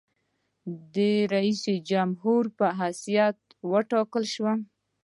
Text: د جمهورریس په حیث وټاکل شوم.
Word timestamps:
د 0.93 0.95
جمهورریس 1.89 2.55
په 2.57 2.67
حیث 2.79 3.01
وټاکل 3.71 4.23
شوم. 4.33 4.59